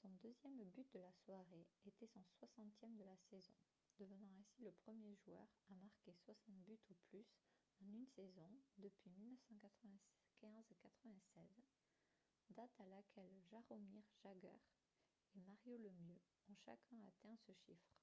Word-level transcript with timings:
son 0.00 0.10
deuxième 0.22 0.62
but 0.70 0.86
de 0.94 1.00
la 1.00 1.12
soirée 1.24 1.66
était 1.86 2.06
son 2.06 2.20
60e 2.40 2.96
de 2.98 3.02
la 3.02 3.16
saison 3.28 3.52
devenant 3.98 4.30
ainsi 4.38 4.62
le 4.62 4.70
premier 4.70 5.16
joueur 5.26 5.48
à 5.70 5.74
marquer 5.74 6.14
60 6.24 6.54
buts 6.64 6.78
ou 6.88 6.94
plus 7.08 7.26
en 7.80 7.88
une 7.90 8.06
saison 8.14 8.48
depuis 8.78 9.10
1995-96 10.40 11.64
date 12.50 12.76
à 12.78 12.86
laquelle 12.86 13.42
jaromir 13.50 14.04
jagr 14.22 14.54
et 15.34 15.40
mario 15.40 15.76
lemieux 15.78 16.20
ont 16.48 16.54
chacun 16.60 16.98
atteint 17.08 17.36
ce 17.48 17.52
chiffre 17.66 17.98